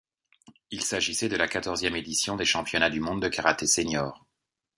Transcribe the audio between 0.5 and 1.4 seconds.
Il s'agissait de